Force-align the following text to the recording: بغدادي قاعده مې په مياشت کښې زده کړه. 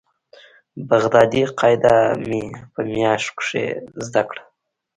بغدادي 0.89 1.43
قاعده 1.59 1.95
مې 2.27 2.43
په 2.71 2.79
مياشت 2.93 3.29
کښې 3.37 3.65
زده 4.05 4.21
کړه. 4.29 4.43